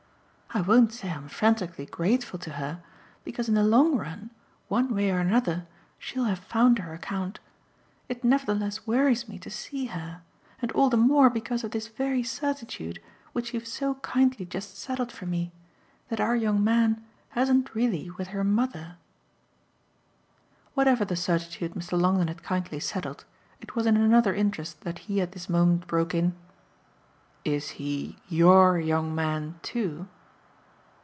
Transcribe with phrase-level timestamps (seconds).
[0.53, 2.83] I won't say I'm frantically grateful to her,
[3.23, 4.31] because in the long run
[4.67, 5.65] one way or another
[5.97, 7.39] she'll have found her account.
[8.09, 10.21] It nevertheless worries me to see her;
[10.61, 12.99] and all the more because of this very certitude,
[13.31, 15.53] which you've so kindly just settled for me,
[16.09, 18.97] that our young man hasn't really with her mother"
[20.73, 21.97] Whatever the certitude Mr.
[21.97, 23.23] Longdon had kindly settled,
[23.61, 26.35] it was in another interest that he at this moment broke in.
[27.45, 30.09] "Is he YOUR young man too?"